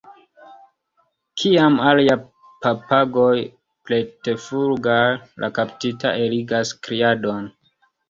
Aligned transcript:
Kiam 1.41 1.77
aliaj 1.89 2.15
papagoj 2.65 3.35
preterflugas, 3.91 5.31
la 5.45 5.55
kaptita 5.61 6.19
eligas 6.27 6.77
kriadon. 6.87 7.51